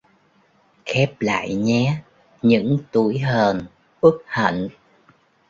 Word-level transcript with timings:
Khép 0.85 1.21
lại 1.21 1.55
nhé 1.55 1.97
những 2.41 2.77
tủi 2.91 3.19
hờn 3.19 3.65
uất 4.01 4.13
hận 4.27 4.69